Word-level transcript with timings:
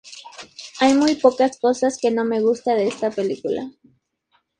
Hay 0.79 0.95
muy 0.95 1.13
pocas 1.13 1.59
cosas 1.59 1.99
que 2.01 2.09
no 2.09 2.25
me 2.25 2.41
gustan 2.41 2.77
de 2.77 2.87
esta 2.87 3.11
película. 3.11 3.69